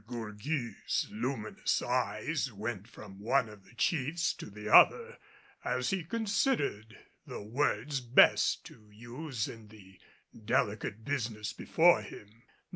De 0.01 0.15
Gourgues' 0.15 1.07
luminous 1.11 1.79
eyes 1.79 2.51
went 2.51 2.87
from 2.87 3.19
one 3.19 3.47
of 3.47 3.63
the 3.63 3.75
chiefs 3.75 4.33
to 4.33 4.47
the 4.47 4.67
other, 4.67 5.19
as 5.63 5.91
he 5.91 6.03
considered 6.03 6.97
the 7.27 7.43
words 7.43 8.01
best 8.01 8.65
to 8.65 8.89
use 8.91 9.47
in 9.47 9.67
the 9.67 9.99
delicate 10.43 11.05
business 11.05 11.53
before 11.53 12.01
him. 12.01 12.41